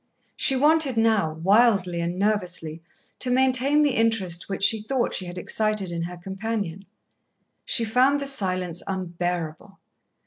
She 0.35 0.55
wanted 0.55 0.97
now, 0.97 1.31
wildly 1.31 2.01
and 2.01 2.17
nervously, 2.17 2.81
to 3.19 3.29
maintain 3.29 3.83
the 3.83 3.91
interest 3.93 4.49
which 4.49 4.63
she 4.63 4.81
thought 4.81 5.13
she 5.13 5.27
had 5.27 5.37
excited 5.37 5.91
in 5.91 6.01
her 6.01 6.17
companion. 6.17 6.87
She 7.65 7.85
found 7.85 8.19
the 8.19 8.25
silence 8.25 8.81
unbearable. 8.87 9.77